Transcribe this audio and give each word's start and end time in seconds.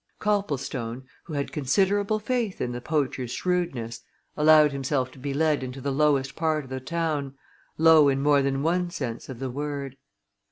Copplestone, 0.17 1.03
who 1.25 1.33
had 1.33 1.51
considerable 1.51 2.17
faith 2.17 2.59
in 2.59 2.71
the 2.71 2.81
poacher's 2.81 3.29
shrewdness, 3.29 4.01
allowed 4.35 4.71
himself 4.71 5.11
to 5.11 5.19
be 5.19 5.31
led 5.31 5.61
into 5.61 5.79
the 5.79 5.91
lowest 5.91 6.35
part 6.35 6.63
of 6.63 6.71
the 6.71 6.79
town 6.79 7.35
low 7.77 8.09
in 8.09 8.19
more 8.19 8.41
than 8.41 8.63
one 8.63 8.89
sense 8.89 9.29
of 9.29 9.37
the 9.37 9.51
word. 9.51 9.97